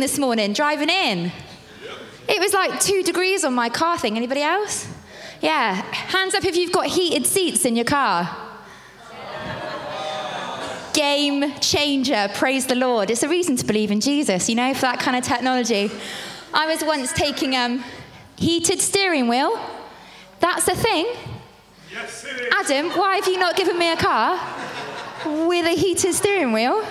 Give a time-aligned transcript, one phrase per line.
[0.00, 1.32] freezing this morning driving in.
[2.28, 4.16] It was like two degrees on my car thing.
[4.16, 4.88] Anybody else?
[5.40, 5.74] Yeah.
[5.74, 8.28] Hands up if you've got heated seats in your car.
[10.92, 12.28] Game changer.
[12.34, 13.10] Praise the Lord.
[13.10, 15.90] It's a reason to believe in Jesus, you know, for that kind of technology.
[16.52, 17.84] I was once taking um,
[18.36, 19.58] heated steering wheel.
[20.40, 21.06] That's a thing.
[21.92, 22.52] Yes, it is.
[22.52, 24.38] Adam, why have you not given me a car
[25.48, 26.84] with a heated steering wheel?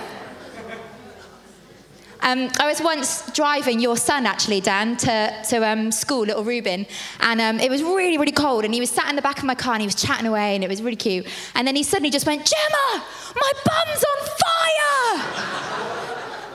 [2.22, 6.86] Um, I was once driving your son, actually, Dan, to, to um, school, little Ruben,
[7.20, 9.44] and um, it was really, really cold, and he was sat in the back of
[9.44, 11.26] my car and he was chatting away, and it was really cute.
[11.54, 15.60] And then he suddenly just went, Gemma, my bum's on fire!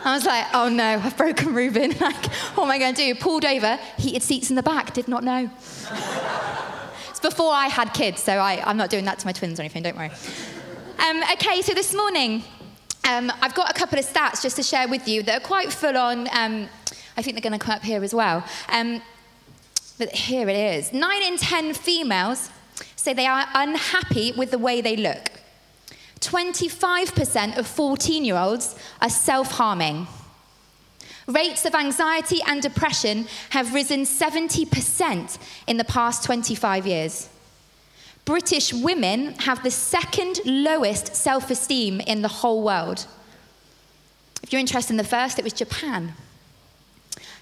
[0.05, 1.89] I was like, oh no, I've broken Ruben.
[1.99, 3.15] like, what am I going to do?
[3.15, 5.49] Pulled over, heated seats in the back, did not know.
[7.09, 9.63] it's before I had kids, so I, I'm not doing that to my twins or
[9.63, 10.11] anything, don't worry.
[10.99, 12.43] Um, okay, so this morning,
[13.07, 15.71] um, I've got a couple of stats just to share with you that are quite
[15.71, 16.27] full on.
[16.31, 16.67] Um,
[17.17, 18.43] I think they're going to come up here as well.
[18.69, 19.01] Um,
[19.97, 20.91] but here it is.
[20.91, 22.49] Nine in ten females
[22.95, 25.31] say they are unhappy with the way they look.
[26.19, 30.07] 25% of 14 year olds are self harming.
[31.27, 37.29] Rates of anxiety and depression have risen 70% in the past 25 years.
[38.25, 43.05] British women have the second lowest self esteem in the whole world.
[44.41, 46.13] If you're interested in the first, it was Japan.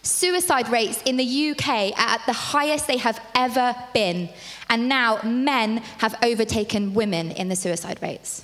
[0.01, 4.29] Suicide rates in the UK are at the highest they have ever been,
[4.69, 8.43] and now men have overtaken women in the suicide rates.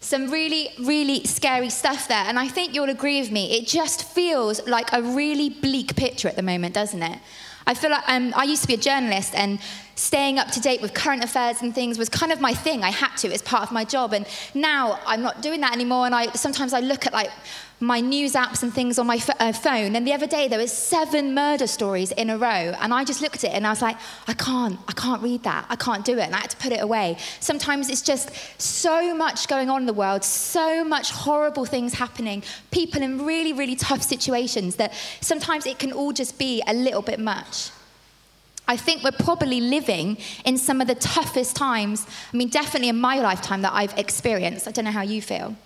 [0.00, 3.58] Some really, really scary stuff there, and I think you'll agree with me.
[3.58, 7.18] It just feels like a really bleak picture at the moment, doesn't it?
[7.66, 9.58] I feel like um, I used to be a journalist, and
[10.00, 12.82] staying up to date with current affairs and things was kind of my thing.
[12.82, 14.14] I had to, it's part of my job.
[14.14, 16.06] And now I'm not doing that anymore.
[16.06, 17.30] And I sometimes I look at like
[17.80, 19.96] my news apps and things on my f- uh, phone.
[19.96, 23.20] And the other day there was seven murder stories in a row, and I just
[23.20, 25.66] looked at it and I was like, I can't, I can't read that.
[25.68, 27.16] I can't do it, and I had to put it away.
[27.40, 32.42] Sometimes it's just so much going on in the world, so much horrible things happening,
[32.70, 37.02] people in really, really tough situations that sometimes it can all just be a little
[37.02, 37.70] bit much.
[38.70, 43.00] I think we're probably living in some of the toughest times, I mean, definitely in
[43.00, 44.68] my lifetime that I've experienced.
[44.68, 45.56] I don't know how you feel.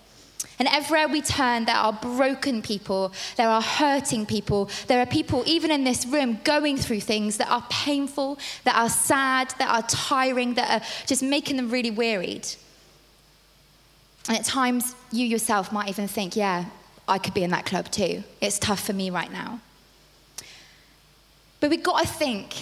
[0.57, 5.43] And everywhere we turn, there are broken people, there are hurting people, there are people,
[5.45, 9.87] even in this room, going through things that are painful, that are sad, that are
[9.87, 12.47] tiring, that are just making them really wearied.
[14.27, 16.65] And at times, you yourself might even think, yeah,
[17.07, 18.23] I could be in that club too.
[18.41, 19.59] It's tough for me right now.
[21.59, 22.55] But we've got to think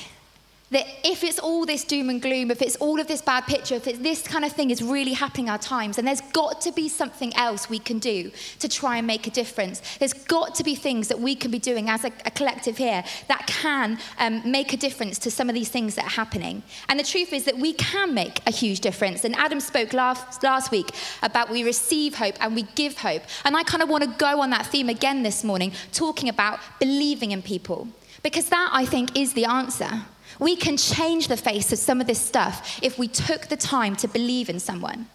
[0.73, 3.75] that if it's all this doom and gloom, if it's all of this bad picture,
[3.75, 6.72] if it's this kind of thing is really happening our times, then there's got to
[6.72, 9.81] be something else we can do to try and make a difference.
[9.97, 13.03] There's got to be things that we can be doing as a, a collective here
[13.28, 16.63] that can um, make a difference to some of these things that are happening.
[16.89, 19.23] And the truth is that we can make a huge difference.
[19.23, 20.91] And Adam spoke last, last week
[21.22, 23.23] about we receive hope and we give hope.
[23.45, 26.59] And I kind of want to go on that theme again this morning, talking about
[26.79, 27.88] believing in people.
[28.23, 30.03] Because that, I think, is the answer.
[30.39, 33.95] We can change the face of some of this stuff if we took the time
[33.97, 35.07] to believe in someone.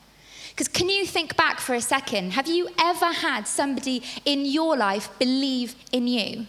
[0.51, 2.33] Because can you think back for a second?
[2.33, 6.47] Have you ever had somebody in your life believe in you?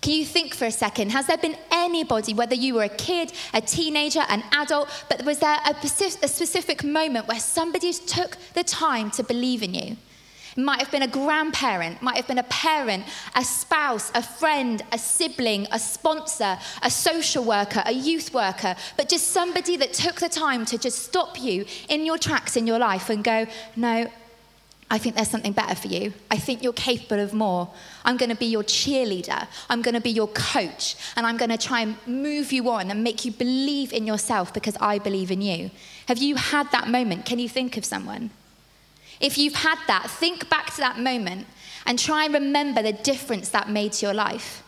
[0.00, 1.10] Can you think for a second?
[1.10, 5.40] Has there been anybody, whether you were a kid, a teenager, an adult, but was
[5.40, 9.96] there a, specific moment where somebody took the time to believe in you?
[10.58, 13.04] Might have been a grandparent, might have been a parent,
[13.34, 19.08] a spouse, a friend, a sibling, a sponsor, a social worker, a youth worker, but
[19.08, 22.78] just somebody that took the time to just stop you in your tracks in your
[22.78, 24.10] life and go, no,
[24.90, 26.14] I think there's something better for you.
[26.30, 27.68] I think you're capable of more.
[28.04, 29.46] I'm going to be your cheerleader.
[29.68, 30.96] I'm going to be your coach.
[31.14, 34.54] And I'm going to try and move you on and make you believe in yourself
[34.54, 35.70] because I believe in you.
[36.06, 37.26] Have you had that moment?
[37.26, 38.30] Can you think of someone?
[39.20, 41.46] If you've had that, think back to that moment
[41.86, 44.62] and try and remember the difference that made to your life.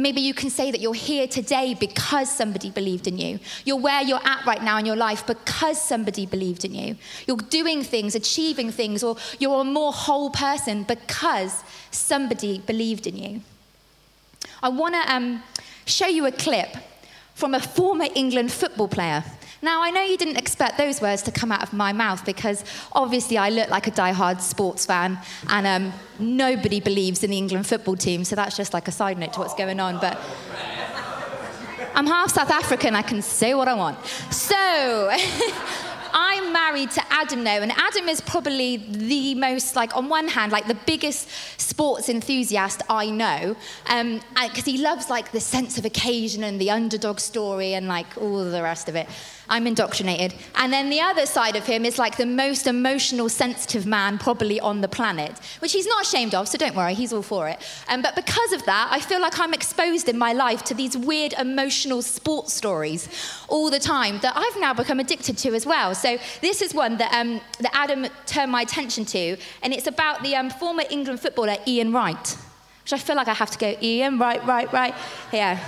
[0.00, 3.40] Maybe you can say that you're here today because somebody believed in you.
[3.64, 6.96] You're where you're at right now in your life because somebody believed in you.
[7.26, 13.16] You're doing things, achieving things, or you're a more whole person because somebody believed in
[13.16, 13.40] you.
[14.62, 15.42] I want to um,
[15.84, 16.76] show you a clip
[17.34, 19.24] from a former England football player.
[19.60, 22.64] Now, I know you didn't expect those words to come out of my mouth because
[22.92, 25.18] obviously I look like a die-hard sports fan
[25.48, 29.18] and um, nobody believes in the England football team, so that's just like a side
[29.18, 29.98] note to what's going on.
[29.98, 30.20] But
[31.94, 34.04] I'm half South African, I can say what I want.
[34.30, 35.12] So,
[36.12, 37.60] I'm married to Adam know.
[37.60, 41.28] And Adam is probably the most, like, on one hand, like the biggest
[41.60, 43.56] sports enthusiast I know.
[43.84, 48.16] Because um, he loves, like, the sense of occasion and the underdog story and, like,
[48.16, 49.08] all the rest of it.
[49.48, 50.34] I'm indoctrinated.
[50.56, 54.60] And then the other side of him is like the most emotional, sensitive man probably
[54.60, 57.58] on the planet, which he's not ashamed of, so don't worry, he's all for it.
[57.88, 60.96] Um, but because of that, I feel like I'm exposed in my life to these
[60.96, 63.08] weird emotional sports stories
[63.48, 65.94] all the time that I've now become addicted to as well.
[65.94, 70.22] So this is one that, um, that Adam turned my attention to, and it's about
[70.22, 72.36] the um, former England footballer Ian Wright,
[72.82, 74.94] which I feel like I have to go, Ian, right, right, right.
[75.32, 75.58] Yeah.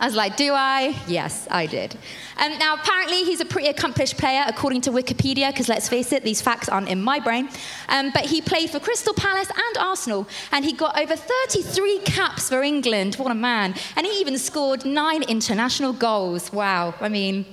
[0.00, 0.96] I was like, do I?
[1.06, 1.96] Yes, I did.
[2.36, 6.22] Um, now, apparently, he's a pretty accomplished player, according to Wikipedia, because let's face it,
[6.22, 7.48] these facts aren't in my brain.
[7.88, 12.48] Um, but he played for Crystal Palace and Arsenal, and he got over 33 caps
[12.48, 13.16] for England.
[13.16, 13.74] What a man.
[13.96, 16.52] And he even scored nine international goals.
[16.52, 16.94] Wow.
[17.00, 17.44] I mean,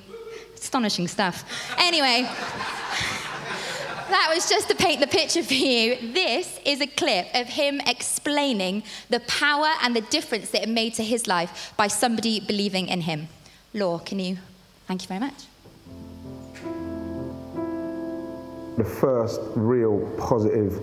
[0.55, 1.45] astonishing stuff.
[1.79, 2.29] Anyway
[4.15, 6.13] that was just to paint the picture for you.
[6.13, 10.93] This is a clip of him explaining the power and the difference that it made
[10.93, 13.27] to his life by somebody believing in him.
[13.73, 14.37] Law, can you?
[14.87, 15.43] Thank you very much.
[18.77, 20.79] The first real positive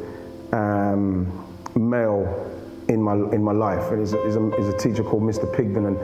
[0.53, 1.27] um,
[1.75, 2.27] male
[2.91, 5.51] in my, in my life is a, is, a, is a teacher called Mr.
[5.57, 5.87] Pigden.
[5.87, 5.97] And,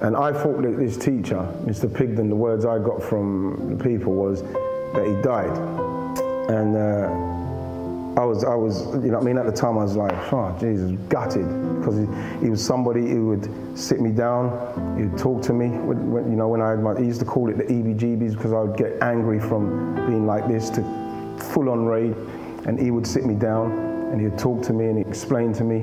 [0.00, 1.88] and I thought that this teacher, Mr.
[1.88, 5.91] Pigden, the words I got from the people was that he died
[6.48, 9.96] and uh, I was, I was, you know, I mean, at the time I was
[9.96, 11.46] like, oh, Jesus, gutted,
[11.78, 14.50] because he, he, was somebody who would sit me down,
[14.98, 15.68] he would talk to me.
[15.68, 18.36] When, when, you know, when I had my, he used to call it the EBGBs
[18.36, 20.82] because I would get angry from being like this to
[21.54, 22.14] full-on rage,
[22.66, 23.72] and he would sit me down
[24.12, 25.78] and he would talk to me and he explained to me,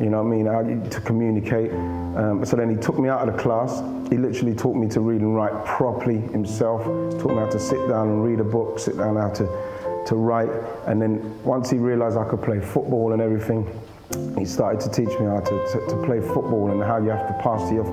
[0.00, 1.72] you know, what I mean, how, to communicate.
[1.72, 3.82] Um, so then he took me out of the class.
[4.10, 6.82] He literally taught me to read and write properly himself.
[6.82, 9.93] He Taught me how to sit down and read a book, sit down how to
[10.06, 10.50] to write.
[10.86, 13.66] And then once he realized I could play football and everything,
[14.38, 17.26] he started to teach me how to, to, to, play football and how you have
[17.26, 17.84] to pass to, your,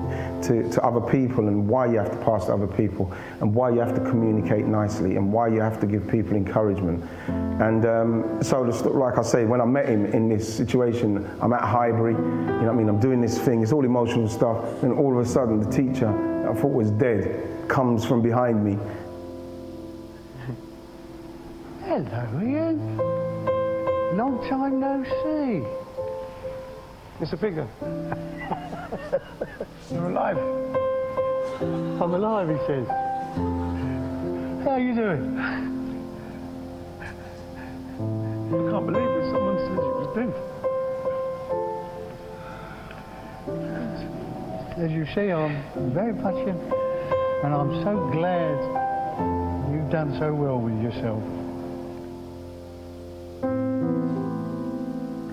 [0.42, 3.70] to, to other people and why you have to pass to other people and why
[3.70, 7.02] you have to communicate nicely and why you have to give people encouragement.
[7.28, 11.62] And um, so, like I say, when I met him in this situation, I'm at
[11.62, 12.88] Highbury, you know what I mean?
[12.88, 16.08] I'm doing this thing, it's all emotional stuff, and all of a sudden the teacher
[16.48, 18.78] I thought was dead comes from behind me
[21.92, 22.96] Hello, Ian.
[24.16, 25.60] Long time no see.
[27.20, 27.36] Mr.
[27.38, 27.68] Pigden.
[29.92, 30.38] You're alive.
[32.00, 32.88] I'm alive, he says.
[34.64, 35.38] How are you doing?
[35.38, 35.60] I
[38.70, 39.30] can't believe it.
[39.30, 40.32] Someone said you was dead.
[44.82, 45.62] As you see, I'm
[45.92, 46.56] very much in,
[47.44, 48.56] and I'm so glad
[49.70, 51.22] you've done so well with yourself.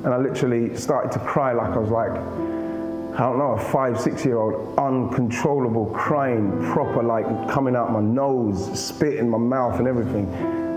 [0.09, 4.01] And I literally started to cry like I was like, I don't know, a five,
[4.01, 9.77] six year old, uncontrollable crying, proper like coming out my nose, spit in my mouth
[9.77, 10.25] and everything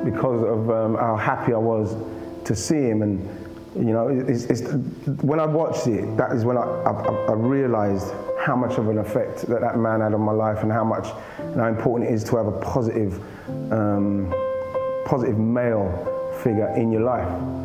[0.05, 1.97] because of um, how happy I was
[2.45, 3.01] to see him.
[3.01, 3.21] And,
[3.75, 4.71] you know, it's, it's,
[5.23, 8.99] when I watched it, that is when I, I, I, realized how much of an
[8.99, 11.09] effect that that man had on my life and how much,
[11.39, 13.19] and how important it is to have a positive,
[13.73, 14.31] um,
[15.07, 15.89] positive male
[16.43, 17.62] figure in your life.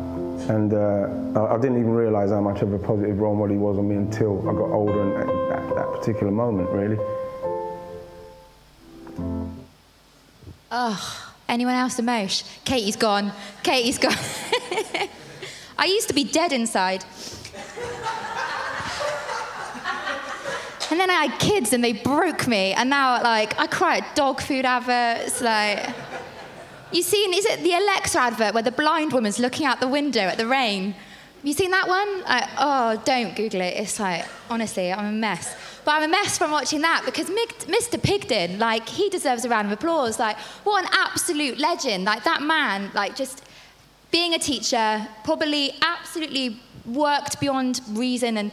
[0.48, 3.76] And uh, I didn't even realize how much of a positive role model he was
[3.76, 6.96] on me until I got older and at that, particular moment, really.
[10.70, 12.48] Oh, anyone else emotion?
[12.64, 13.32] Katie's gone.
[13.62, 14.14] Katie's gone.
[15.78, 17.04] I used to be dead inside.
[20.90, 22.72] and then I had kids and they broke me.
[22.72, 25.94] And now, like, I cry at dog food adverts, like.
[26.90, 30.20] You seen, is it the Alexa advert where the blind woman's looking out the window
[30.20, 30.94] at the rain?
[31.42, 32.08] You seen that one?
[32.26, 33.74] I, oh, don't Google it.
[33.76, 35.54] It's like, honestly, I'm a mess.
[35.84, 38.02] But I'm a mess from watching that because Mr.
[38.02, 40.18] Pigden, like, he deserves a round of applause.
[40.18, 42.04] Like, what an absolute legend.
[42.04, 43.44] Like, that man, like, just
[44.10, 48.50] being a teacher, probably absolutely worked beyond reason and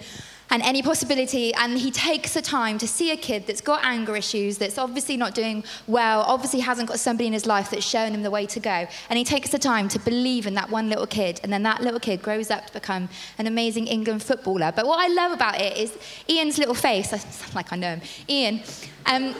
[0.50, 1.54] and any possibility.
[1.54, 5.18] And he takes the time to see a kid that's got anger issues, that's obviously
[5.18, 8.46] not doing well, obviously hasn't got somebody in his life that's shown him the way
[8.48, 8.88] to go.
[9.10, 11.40] And he takes the time to believe in that one little kid.
[11.44, 14.72] And then that little kid grows up to become an amazing England footballer.
[14.76, 15.98] But what I love about it is
[16.30, 17.14] Ian's little face.
[17.14, 18.02] I sound like I know him.
[18.30, 18.62] Ian.
[19.08, 19.36] Um,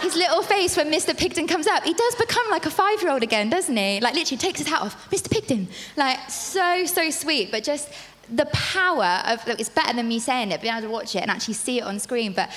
[0.00, 1.14] his little face when Mr.
[1.14, 4.00] Pigden comes up, he does become like a five year old again, doesn't he?
[4.00, 5.10] Like, literally takes his hat off.
[5.10, 5.30] Mr.
[5.30, 5.68] Pigden.
[5.96, 7.90] Like, so, so sweet, but just
[8.30, 11.22] the power of, look, it's better than me saying it, being able to watch it
[11.22, 12.50] and actually see it on screen, but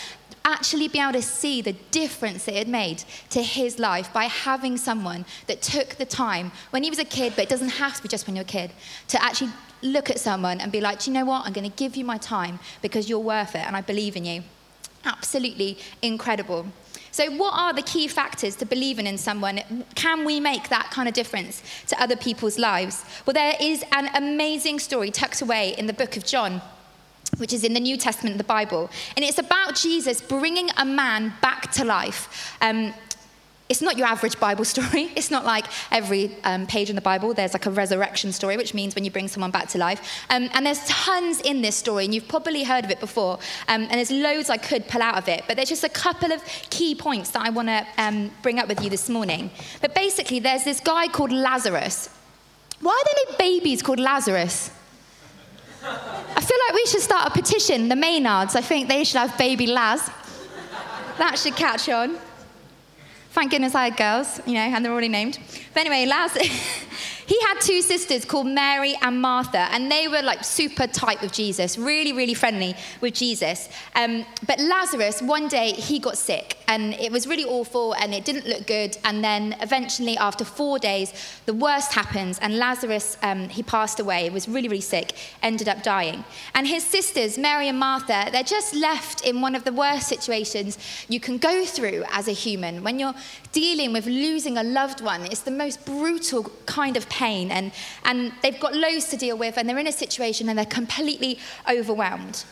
[0.44, 4.76] actually be able to see the difference it had made to his life by having
[4.76, 8.02] someone that took the time when he was a kid, but it doesn't have to
[8.04, 8.72] be just when you're a kid,
[9.08, 9.52] to actually
[9.82, 11.46] look at someone and be like, do you know what?
[11.46, 14.26] I'm going to give you my time because you're worth it and I believe in
[14.26, 14.44] you.
[15.06, 16.68] Absolutely incredible.
[17.12, 19.62] So, what are the key factors to believing in someone?
[19.96, 23.04] Can we make that kind of difference to other people's lives?
[23.26, 26.62] Well, there is an amazing story tucked away in the book of John
[27.38, 28.90] which is in the New Testament the Bible.
[29.16, 32.58] And it's about Jesus bringing a man back to life.
[32.62, 32.94] Um,
[33.70, 35.12] it's not your average Bible story.
[35.16, 38.74] It's not like every um, page in the Bible, there's like a resurrection story, which
[38.74, 40.02] means when you bring someone back to life.
[40.30, 43.40] Um, and there's tons in this story, and you've probably heard of it before.
[43.70, 45.44] Um, and there's loads I could pull out of it.
[45.48, 48.68] But there's just a couple of key points that I want to um, bring up
[48.68, 49.52] with you this morning.
[49.80, 52.10] But basically, there's this guy called Lazarus.
[52.82, 54.72] Why are there no babies called Lazarus?
[55.84, 58.56] I feel like we should start a petition, the Maynards.
[58.56, 60.10] I think they should have baby Laz.
[61.18, 62.18] That should catch on.
[63.32, 65.40] Thank goodness I had girls, you know, and they're already named.
[65.74, 66.34] But anyway, Laz,
[67.26, 71.32] he had two sisters called Mary and Martha, and they were like super tight with
[71.32, 73.70] Jesus, really, really friendly with Jesus.
[73.96, 78.26] Um, but Lazarus, one day, he got sick, and it was really awful, and it
[78.26, 78.98] didn't look good.
[79.04, 81.14] And then eventually, after four days,
[81.46, 84.30] the worst happens, and Lazarus, um, he passed away.
[84.30, 85.14] Was really, really sick,
[85.44, 86.24] ended up dying.
[86.56, 90.78] And his sisters, Mary and Martha, they're just left in one of the worst situations
[91.08, 92.84] you can go through as a human.
[92.84, 93.16] When you're
[93.52, 97.72] dealing with losing a loved one, it's the most brutal kind of pain pain and,
[98.04, 101.38] and they've got loads to deal with and they're in a situation and they're completely
[101.70, 102.44] overwhelmed.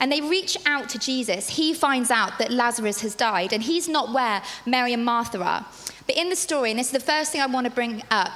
[0.00, 1.50] And they reach out to Jesus.
[1.50, 5.66] He finds out that Lazarus has died and he's not where Mary and Martha are.
[6.06, 8.32] But in the story, and this is the first thing I want to bring up,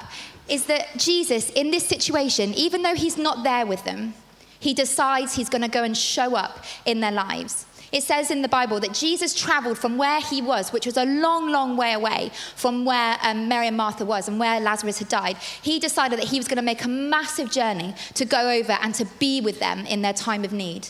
[0.48, 4.14] is that Jesus, in this situation, even though he's not there with them,
[4.60, 7.66] he decides he's going to go and show up in their lives.
[7.94, 11.04] It says in the Bible that Jesus traveled from where he was, which was a
[11.04, 15.08] long, long way away from where um, Mary and Martha was and where Lazarus had
[15.08, 15.36] died.
[15.62, 18.96] He decided that he was going to make a massive journey to go over and
[18.96, 20.88] to be with them in their time of need.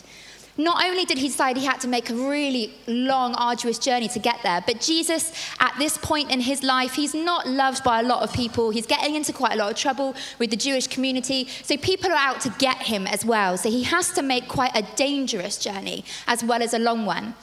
[0.57, 4.19] Not only did he decide he had to make a really long, arduous journey to
[4.19, 8.03] get there, but Jesus, at this point in his life, he's not loved by a
[8.03, 8.69] lot of people.
[8.69, 11.49] He's getting into quite a lot of trouble with the Jewish community.
[11.63, 13.57] So people are out to get him as well.
[13.57, 17.35] So he has to make quite a dangerous journey as well as a long one.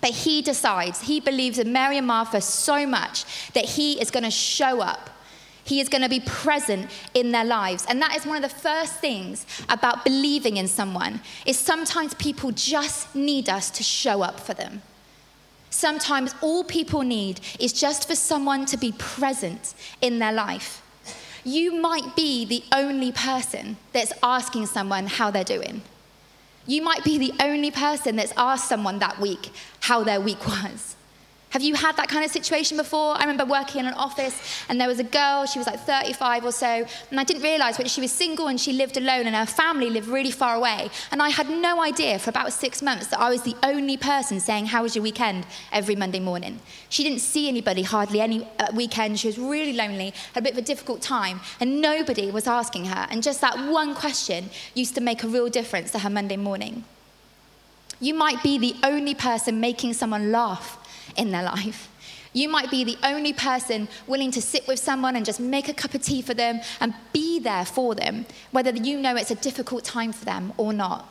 [0.00, 4.24] But he decides, he believes in Mary and Martha so much that he is going
[4.24, 5.10] to show up
[5.68, 7.84] he is going to be present in their lives.
[7.88, 12.50] And that is one of the first things about believing in someone is sometimes people
[12.52, 14.80] just need us to show up for them.
[15.68, 20.82] Sometimes all people need is just for someone to be present in their life.
[21.44, 25.82] You might be the only person that's asking someone how they're doing.
[26.66, 30.96] You might be the only person that's asked someone that week how their week was.
[31.50, 33.16] Have you had that kind of situation before?
[33.16, 34.38] I remember working in an office
[34.68, 37.78] and there was a girl, she was like 35 or so, and I didn't realize
[37.78, 40.90] but she was single and she lived alone and her family lived really far away.
[41.10, 44.40] And I had no idea for about six months that I was the only person
[44.40, 46.60] saying, How was your weekend every Monday morning?
[46.90, 49.18] She didn't see anybody hardly any uh, weekend.
[49.18, 52.86] She was really lonely, had a bit of a difficult time, and nobody was asking
[52.86, 53.06] her.
[53.10, 56.84] And just that one question used to make a real difference to her Monday morning.
[58.00, 60.77] You might be the only person making someone laugh
[61.16, 61.88] in their life.
[62.32, 65.74] You might be the only person willing to sit with someone and just make a
[65.74, 69.34] cup of tea for them and be there for them, whether you know it's a
[69.34, 71.08] difficult time for them or not.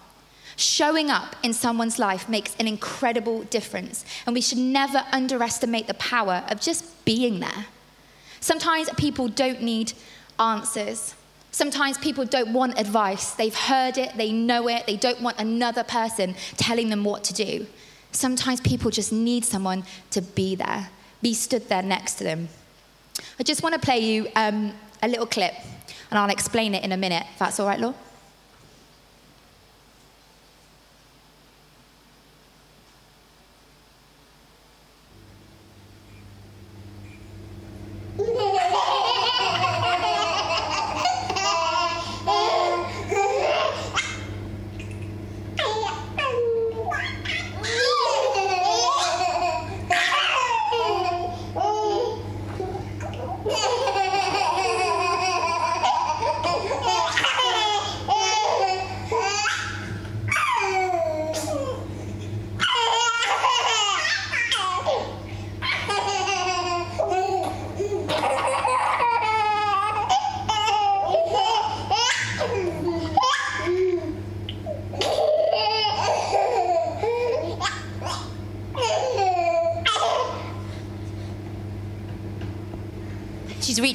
[0.55, 5.93] Showing up in someone's life makes an incredible difference, and we should never underestimate the
[5.95, 7.65] power of just being there.
[8.39, 9.93] Sometimes people don't need
[10.39, 11.13] answers.
[11.51, 13.31] Sometimes people don't want advice.
[13.31, 17.33] They've heard it, they know it, they don't want another person telling them what to
[17.33, 17.67] do.
[18.11, 20.89] Sometimes people just need someone to be there,
[21.21, 22.49] be stood there next to them.
[23.39, 25.53] I just want to play you um, a little clip,
[26.09, 27.93] and I'll explain it in a minute, if that's all right, Law.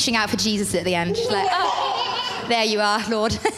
[0.03, 1.17] Reaching out for Jesus at the end.
[1.17, 3.39] She's like, oh, there you are, Lord.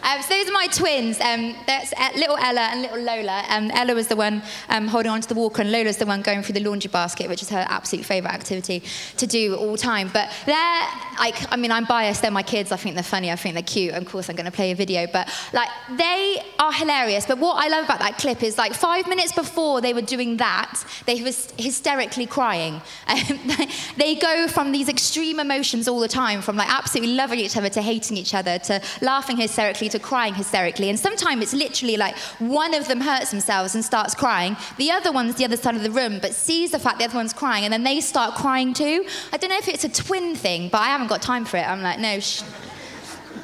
[0.00, 1.20] Um, so those are my twins.
[1.20, 3.44] Um, that's uh, little Ella and little Lola.
[3.48, 6.22] Um, Ella was the one um, holding on to the walker, and Lola's the one
[6.22, 8.82] going through the laundry basket, which is her absolute favourite activity
[9.18, 10.08] to do all time.
[10.10, 10.88] But they're
[11.18, 12.22] I mean, I'm biased.
[12.22, 12.72] They're my kids.
[12.72, 13.30] I think they're funny.
[13.30, 13.94] I think they're cute.
[13.94, 15.06] Of course, I'm going to play a video.
[15.06, 17.26] But like, they are hilarious.
[17.26, 20.36] But what I love about that clip is like five minutes before they were doing
[20.38, 22.80] that, they were hysterically crying.
[23.96, 27.68] they go from these extreme emotions all the time, from like absolutely loving each other
[27.68, 30.88] to hating each other to laughing hysterically to crying hysterically.
[30.88, 34.56] And sometimes it's literally like one of them hurts themselves and starts crying.
[34.76, 37.16] The other one's the other side of the room, but sees the fact the other
[37.16, 39.04] one's crying, and then they start crying too.
[39.32, 41.68] I don't know if it's a twin thing, but I haven't got time for it.
[41.68, 42.42] I'm like, no, shh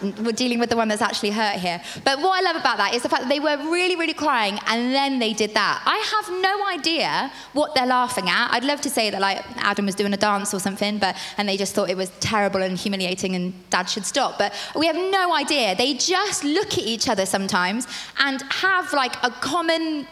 [0.02, 1.80] we're dealing with the one that's actually hurt here.
[2.04, 4.58] But what I love about that is the fact that they were really, really crying
[4.66, 5.82] and then they did that.
[5.84, 8.52] I have no idea what they're laughing at.
[8.52, 11.48] I'd love to say that like Adam was doing a dance or something, but and
[11.48, 14.38] they just thought it was terrible and humiliating and dad should stop.
[14.38, 15.74] But we have no idea.
[15.74, 17.86] They just look at each other sometimes
[18.18, 20.06] and have like a common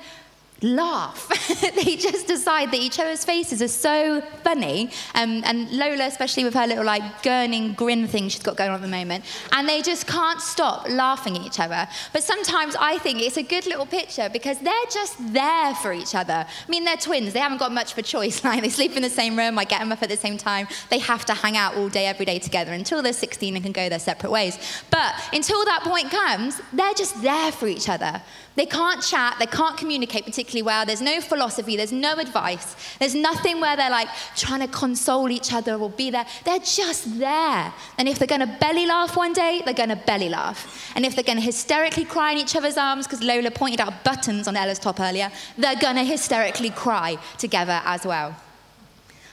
[0.62, 1.28] laugh.
[1.84, 4.90] they just decide that each other's faces are so funny.
[5.14, 8.76] Um, and Lola, especially with her little like gurning grin thing she's got going on
[8.76, 11.88] at the moment, and they just can't stop laughing at each other.
[12.12, 16.14] But sometimes I think it's a good little picture because they're just there for each
[16.14, 16.46] other.
[16.46, 17.32] I mean, they're twins.
[17.32, 18.42] They haven't got much of a choice.
[18.52, 19.58] Like they sleep in the same room.
[19.58, 20.66] I get them up at the same time.
[20.90, 23.72] They have to hang out all day, every day together until they're 16 and can
[23.72, 24.58] go their separate ways.
[24.90, 28.20] But until that point comes, they're just there for each other.
[28.54, 33.14] They can't chat, they can't communicate particularly well, there's no philosophy, there's no advice, there's
[33.14, 36.26] nothing where they're like trying to console each other or be there.
[36.44, 37.72] They're just there.
[37.98, 40.92] And if they're to belly laugh one day, they're to belly laugh.
[40.94, 44.46] And if they're to hysterically cry in each other's arms, because Lola pointed out buttons
[44.46, 48.36] on Ella's top earlier, they're to hysterically cry together as well.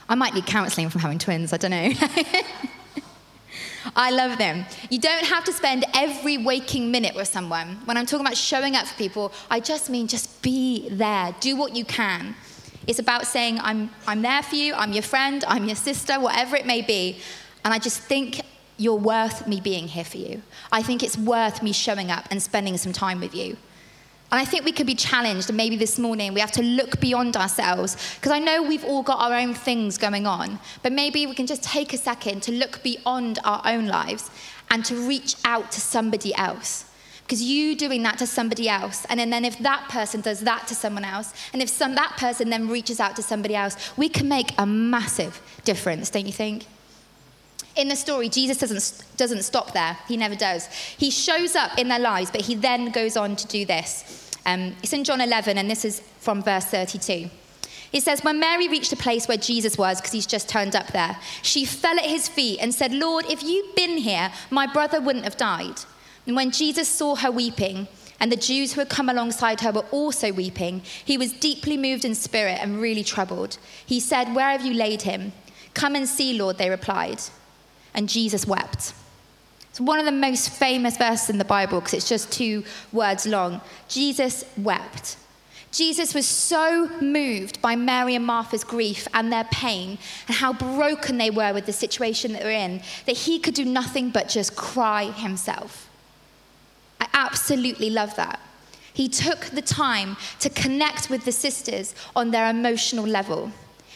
[0.07, 1.91] I might need counselling from having twins, I don't know.
[3.95, 4.65] I love them.
[4.89, 7.79] You don't have to spend every waking minute with someone.
[7.85, 11.35] When I'm talking about showing up for people, I just mean just be there.
[11.39, 12.35] Do what you can.
[12.87, 16.55] It's about saying, I'm, I'm there for you, I'm your friend, I'm your sister, whatever
[16.55, 17.19] it may be.
[17.63, 18.41] And I just think
[18.77, 20.41] you're worth me being here for you.
[20.71, 23.57] I think it's worth me showing up and spending some time with you.
[24.31, 26.99] And I think we can be challenged, and maybe this morning we have to look
[26.99, 31.25] beyond ourselves, because I know we've all got our own things going on, but maybe
[31.25, 34.29] we can just take a second to look beyond our own lives
[34.69, 36.85] and to reach out to somebody else.
[37.23, 40.75] Because you doing that to somebody else, and then if that person does that to
[40.75, 44.27] someone else, and if some, that person then reaches out to somebody else, we can
[44.27, 46.65] make a massive difference, don't you think?
[47.79, 49.97] In the story, Jesus doesn't, doesn't stop there.
[50.07, 50.67] He never does.
[50.97, 54.31] He shows up in their lives, but he then goes on to do this.
[54.45, 57.29] Um, it's in John 11, and this is from verse 32.
[57.91, 60.87] He says, When Mary reached the place where Jesus was, because he's just turned up
[60.87, 64.99] there, she fell at his feet and said, Lord, if you'd been here, my brother
[64.99, 65.81] wouldn't have died.
[66.27, 67.87] And when Jesus saw her weeping,
[68.19, 72.03] and the Jews who had come alongside her were also weeping, he was deeply moved
[72.03, 73.57] in spirit and really troubled.
[73.85, 75.31] He said, Where have you laid him?
[75.73, 77.21] Come and see, Lord, they replied
[77.93, 78.93] and Jesus wept.
[79.69, 83.25] It's one of the most famous verses in the Bible because it's just two words
[83.25, 83.61] long.
[83.87, 85.17] Jesus wept.
[85.71, 91.17] Jesus was so moved by Mary and Martha's grief and their pain and how broken
[91.17, 94.55] they were with the situation that they're in that he could do nothing but just
[94.55, 95.87] cry himself.
[96.99, 98.39] I absolutely love that.
[98.91, 103.51] He took the time to connect with the sisters on their emotional level.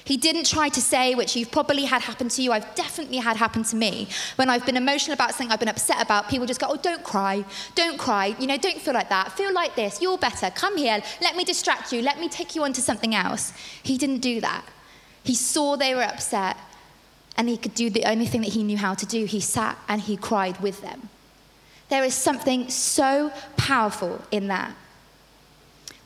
[0.06, 3.38] He didn't try to say, which you've probably had happen to you, I've definitely had
[3.38, 4.08] happen to me.
[4.36, 7.04] When I've been emotional about something I've been upset about, people just go, oh, don't
[7.04, 10.78] cry, don't cry, you know, don't feel like that, feel like this, you're better, come
[10.78, 13.54] here, let me distract you, let me take you on to something else.
[13.82, 14.66] He didn't do that.
[15.24, 16.58] He saw they were upset
[17.38, 19.26] and he could do the only thing that he knew how to do.
[19.26, 21.10] He sat and he cried with them.
[21.90, 24.76] There is something so powerful in that.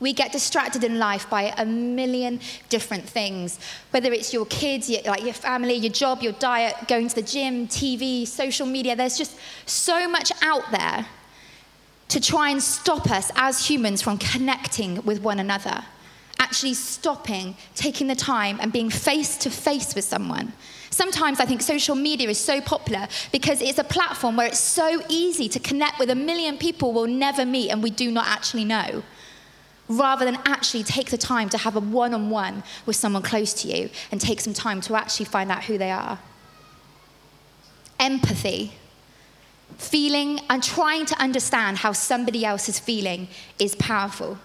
[0.00, 3.58] We get distracted in life by a million different things,
[3.90, 7.22] whether it's your kids, your, like your family, your job, your diet, going to the
[7.22, 8.94] gym, TV, social media.
[8.94, 11.06] There's just so much out there
[12.08, 15.84] to try and stop us as humans from connecting with one another.
[16.38, 20.52] Actually, stopping, taking the time, and being face to face with someone.
[20.90, 25.02] Sometimes I think social media is so popular because it's a platform where it's so
[25.08, 28.64] easy to connect with a million people we'll never meet and we do not actually
[28.64, 29.02] know
[29.88, 33.54] rather than actually take the time to have a one on one with someone close
[33.54, 36.18] to you and take some time to actually find out who they are.
[37.98, 38.74] Empathy.
[39.76, 44.38] Feeling and trying to understand how somebody else is feeling is powerful.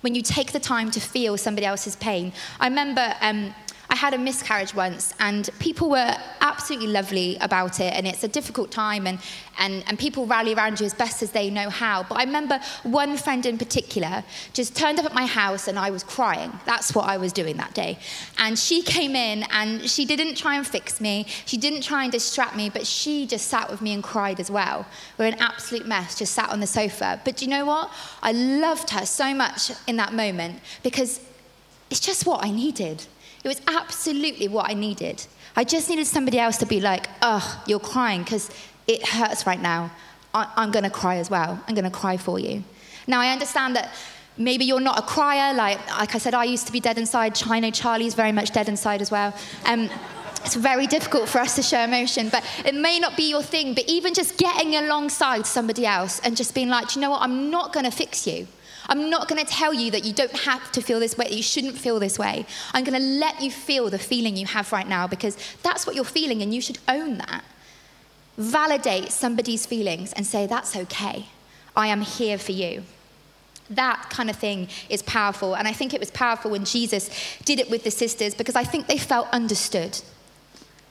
[0.00, 2.32] When you take the time to feel somebody else's pain.
[2.58, 3.54] I remember um,
[3.92, 8.28] I had a miscarriage once, and people were absolutely lovely about it, and it's a
[8.28, 9.18] difficult time, and,
[9.58, 12.02] and, and people rally around you as best as they know how.
[12.02, 14.24] But I remember one friend in particular
[14.54, 16.58] just turned up at my house, and I was crying.
[16.64, 17.98] That's what I was doing that day.
[18.38, 22.10] And she came in, and she didn't try and fix me, she didn't try and
[22.10, 24.86] distract me, but she just sat with me and cried as well.
[25.18, 27.20] We're an absolute mess, just sat on the sofa.
[27.26, 27.92] But do you know what?
[28.22, 31.20] I loved her so much in that moment because
[31.90, 33.04] it's just what I needed.
[33.44, 35.24] It was absolutely what I needed.
[35.56, 38.50] I just needed somebody else to be like, oh, you're crying because
[38.86, 39.90] it hurts right now.
[40.34, 41.60] I- I'm going to cry as well.
[41.66, 42.64] I'm going to cry for you.
[43.06, 43.92] Now, I understand that
[44.38, 45.52] maybe you're not a crier.
[45.54, 47.34] Like, like I said, I used to be dead inside.
[47.34, 49.34] Chino Charlie's very much dead inside as well.
[49.66, 49.90] Um,
[50.44, 53.74] it's very difficult for us to show emotion, but it may not be your thing.
[53.74, 57.50] But even just getting alongside somebody else and just being like, you know what, I'm
[57.50, 58.48] not going to fix you.
[58.86, 61.36] I'm not going to tell you that you don't have to feel this way, that
[61.36, 62.46] you shouldn't feel this way.
[62.72, 65.94] I'm going to let you feel the feeling you have right now because that's what
[65.94, 67.44] you're feeling and you should own that.
[68.36, 71.26] Validate somebody's feelings and say, that's okay.
[71.76, 72.82] I am here for you.
[73.70, 75.54] That kind of thing is powerful.
[75.54, 77.10] And I think it was powerful when Jesus
[77.44, 80.00] did it with the sisters because I think they felt understood.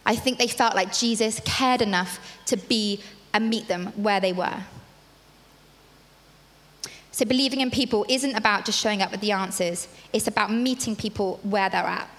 [0.05, 3.01] I think they felt like Jesus cared enough to be
[3.33, 4.63] and meet them where they were.
[7.21, 10.95] So, believing in people isn't about just showing up with the answers, it's about meeting
[10.95, 12.09] people where they're at.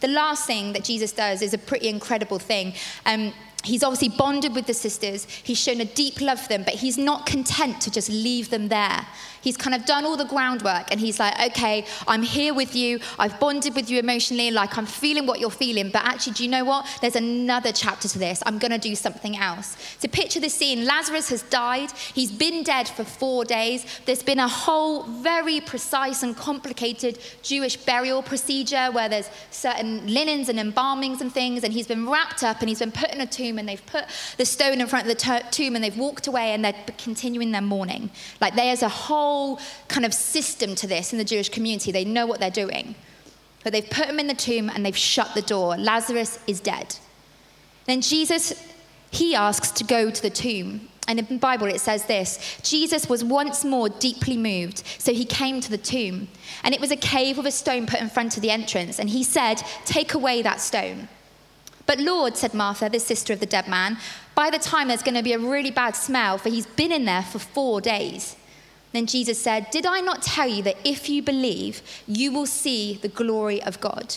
[0.00, 2.74] The last thing that Jesus does is a pretty incredible thing.
[3.06, 3.32] Um,
[3.64, 6.98] he's obviously bonded with the sisters, he's shown a deep love for them, but he's
[6.98, 9.06] not content to just leave them there.
[9.44, 12.98] He's kind of done all the groundwork and he's like, okay, I'm here with you.
[13.18, 14.50] I've bonded with you emotionally.
[14.50, 15.90] Like, I'm feeling what you're feeling.
[15.90, 16.86] But actually, do you know what?
[17.02, 18.42] There's another chapter to this.
[18.46, 19.76] I'm going to do something else.
[19.98, 21.90] So, picture the scene Lazarus has died.
[22.14, 23.84] He's been dead for four days.
[24.06, 30.48] There's been a whole very precise and complicated Jewish burial procedure where there's certain linens
[30.48, 31.64] and embalmings and things.
[31.64, 34.04] And he's been wrapped up and he's been put in a tomb and they've put
[34.36, 37.62] the stone in front of the tomb and they've walked away and they're continuing their
[37.62, 38.10] mourning.
[38.40, 41.92] Like, there's a whole kind of system to this in the Jewish community.
[41.92, 42.94] They know what they're doing.
[43.62, 45.76] But they've put him in the tomb and they've shut the door.
[45.76, 46.96] Lazarus is dead.
[47.86, 48.62] Then Jesus,
[49.10, 50.88] he asks to go to the tomb.
[51.06, 55.24] And in the Bible, it says this Jesus was once more deeply moved, so he
[55.24, 56.28] came to the tomb.
[56.62, 58.98] And it was a cave with a stone put in front of the entrance.
[58.98, 61.08] And he said, Take away that stone.
[61.86, 63.98] But Lord, said Martha, the sister of the dead man,
[64.34, 67.04] by the time there's going to be a really bad smell, for he's been in
[67.04, 68.36] there for four days.
[68.92, 72.94] Then Jesus said, Did I not tell you that if you believe, you will see
[72.94, 74.16] the glory of God?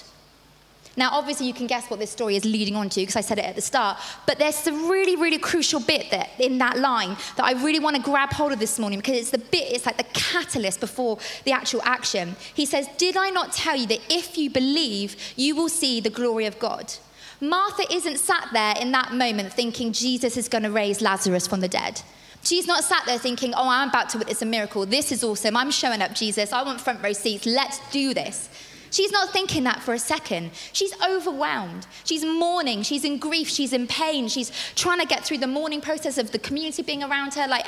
[0.96, 3.38] Now, obviously, you can guess what this story is leading on to because I said
[3.38, 4.00] it at the start.
[4.26, 7.96] But there's a really, really crucial bit that in that line that I really want
[7.96, 11.20] to grab hold of this morning because it's the bit, it's like the catalyst before
[11.44, 12.36] the actual action.
[12.54, 16.10] He says, Did I not tell you that if you believe, you will see the
[16.10, 16.94] glory of God?
[17.40, 21.60] Martha isn't sat there in that moment thinking Jesus is going to raise Lazarus from
[21.60, 22.02] the dead.
[22.44, 24.86] She's not sat there thinking, oh, I'm about to witness a miracle.
[24.86, 25.58] This is awesome.
[25.58, 26.54] I'm showing up, Jesus.
[26.54, 27.46] I want front row seats.
[27.46, 28.50] Let's do this.
[28.90, 30.52] She's not thinking that for a second.
[30.72, 31.86] She's overwhelmed.
[32.06, 32.84] She's mourning.
[32.84, 33.50] She's in grief.
[33.50, 34.30] She's in pain.
[34.30, 37.48] She's trying to get through the mourning process of the community being around her.
[37.48, 37.68] Like,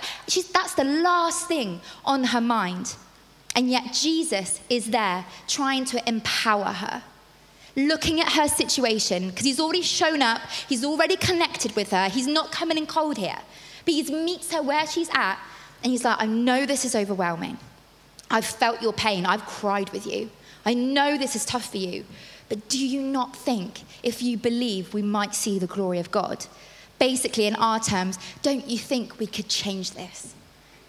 [0.53, 2.95] that's the last thing on her mind.
[3.55, 7.03] And yet, Jesus is there trying to empower her
[7.75, 12.27] looking at her situation because he's already shown up, he's already connected with her, he's
[12.27, 13.39] not coming in cold here.
[13.85, 15.39] But he meets her where she's at,
[15.83, 17.57] and he's like, I know this is overwhelming.
[18.29, 19.25] I've felt your pain.
[19.25, 20.29] I've cried with you.
[20.65, 22.05] I know this is tough for you.
[22.47, 26.45] But do you not think, if you believe, we might see the glory of God?
[26.97, 30.35] Basically, in our terms, don't you think we could change this?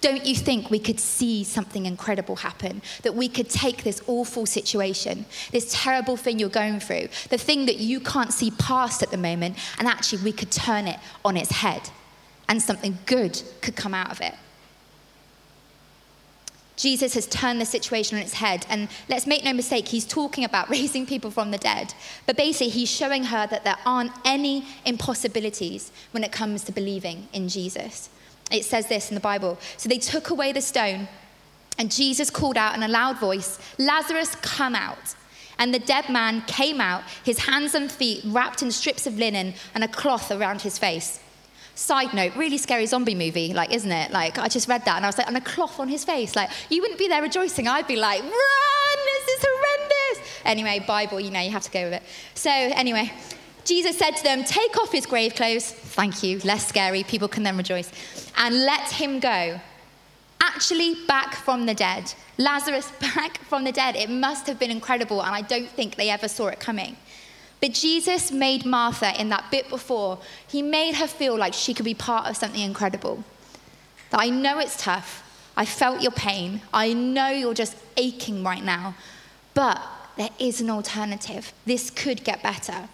[0.01, 2.81] Don't you think we could see something incredible happen?
[3.03, 7.67] That we could take this awful situation, this terrible thing you're going through, the thing
[7.67, 11.37] that you can't see past at the moment, and actually we could turn it on
[11.37, 11.91] its head
[12.49, 14.35] and something good could come out of it.
[16.81, 18.65] Jesus has turned the situation on its head.
[18.71, 21.93] And let's make no mistake, he's talking about raising people from the dead.
[22.27, 27.29] But basically, he's showing her that there aren't any impossibilities when it comes to believing
[27.35, 28.09] in Jesus.
[28.51, 29.59] It says this in the Bible.
[29.77, 31.09] So they took away the stone,
[31.79, 35.15] and Jesus called out in a loud voice, Lazarus, come out.
[35.59, 39.55] And the dead man came out, his hands and feet wrapped in strips of linen
[39.75, 41.21] and a cloth around his face.
[41.75, 44.11] Side note, really scary zombie movie, like, isn't it?
[44.11, 46.35] Like, I just read that and I was like, and a cloth on his face.
[46.35, 47.69] Like, you wouldn't be there rejoicing.
[47.69, 50.29] I'd be like, run, this is horrendous.
[50.45, 52.03] Anyway, Bible, you know, you have to go with it.
[52.35, 53.13] So, anyway,
[53.65, 55.71] Jesus said to them, Take off his grave clothes.
[55.71, 57.05] Thank you, less scary.
[57.05, 57.91] People can then rejoice.
[58.37, 59.61] And let him go.
[60.41, 62.13] Actually, back from the dead.
[62.39, 63.97] Lazarus back from the dead.
[63.97, 66.97] It must have been incredible, and I don't think they ever saw it coming.
[67.61, 70.19] But Jesus made Martha in that bit before,
[70.49, 73.23] he made her feel like she could be part of something incredible.
[74.11, 75.27] That I know it's tough.
[75.57, 76.63] I felt your pain.
[76.73, 78.95] I know you're just aching right now.
[79.53, 79.81] But
[80.17, 81.53] there is an alternative.
[81.67, 82.89] This could get better.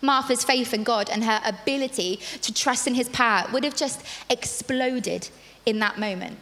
[0.00, 4.02] Martha's faith in God and her ability to trust in his power would have just
[4.28, 5.28] exploded
[5.66, 6.38] in that moment.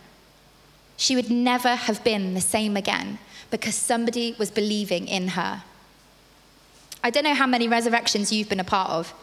[0.97, 3.19] She would never have been the same again
[3.51, 5.63] because somebody was believing in her.
[7.03, 9.15] I don't know how many resurrections you've been a part of.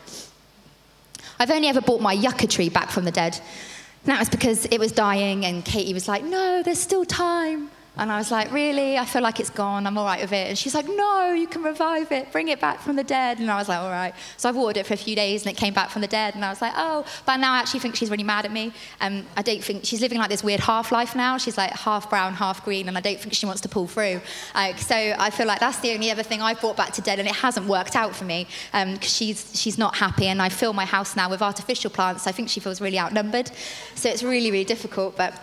[1.39, 3.33] I've only ever brought my yucca tree back from the dead.
[3.35, 7.69] And that was because it was dying, and Katie was like, No, there's still time.
[7.97, 8.97] And I was like, Really?
[8.97, 9.88] I feel like it's gone.
[9.88, 10.49] I'm all right with it.
[10.49, 12.31] And she's like, No, you can revive it.
[12.31, 13.39] Bring it back from the dead.
[13.39, 14.13] And I was like, All right.
[14.38, 16.36] So I watered it for a few days and it came back from the dead.
[16.36, 18.73] And I was like, Oh, but now I actually think she's really mad at me.
[19.01, 21.38] Um, I don't think she's living like this weird half life now.
[21.38, 22.88] She's like half brown, half green.
[22.88, 24.21] And I don't think she wants to pull through.
[24.53, 27.19] Like, so I feel like that's the only other thing I've brought back to dead.
[27.19, 30.27] And it hasn't worked out for me because um, she's, she's not happy.
[30.27, 32.27] And I fill my house now with artificial plants.
[32.27, 33.51] I think she feels really outnumbered.
[33.95, 35.15] So it's really, really difficult.
[35.15, 35.34] But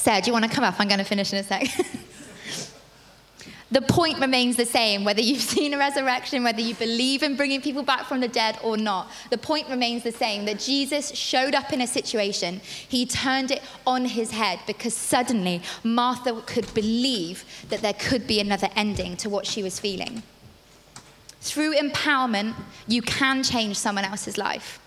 [0.00, 0.76] Sarah, do you want to come up?
[0.78, 1.62] I'm going to finish in a sec.
[3.70, 7.60] the point remains the same, whether you've seen a resurrection, whether you believe in bringing
[7.60, 9.10] people back from the dead or not.
[9.28, 13.62] The point remains the same that Jesus showed up in a situation, he turned it
[13.86, 19.28] on his head because suddenly Martha could believe that there could be another ending to
[19.28, 20.22] what she was feeling.
[21.42, 22.54] Through empowerment,
[22.86, 24.80] you can change someone else's life.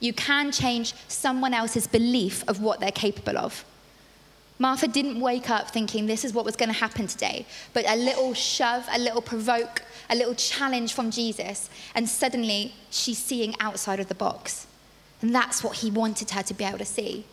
[0.00, 3.66] You can change someone else's belief of what they're capable of.
[4.58, 7.94] Martha didn't wake up thinking this is what was going to happen today, but a
[7.94, 14.00] little shove, a little provoke, a little challenge from Jesus, and suddenly she's seeing outside
[14.00, 14.66] of the box.
[15.22, 17.24] And that's what he wanted her to be able to see.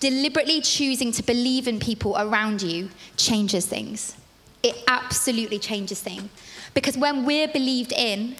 [0.00, 4.16] Deliberately choosing to believe in people around you changes things.
[4.62, 6.30] It absolutely changes things.
[6.74, 8.36] Because when we're believed in,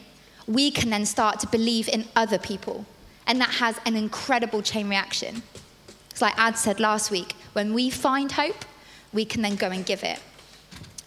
[0.47, 2.87] we can then start to believe in other people.
[3.27, 5.43] And that has an incredible chain reaction.
[6.20, 8.66] It's like Ad said last week when we find hope,
[9.11, 10.20] we can then go and give it.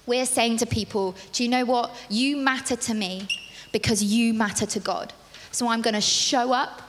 [0.07, 1.93] We're saying to people, do you know what?
[2.09, 3.27] You matter to me
[3.71, 5.13] because you matter to God.
[5.51, 6.81] So I'm going to show up,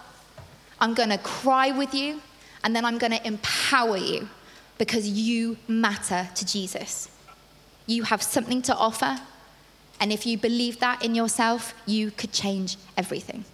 [0.81, 2.23] I'm going to cry with you,
[2.63, 4.27] and then I'm going to empower you
[4.79, 7.11] because you matter to Jesus.
[7.85, 9.21] You have something to offer,
[10.01, 13.45] and if you believe that in yourself, you could change everything.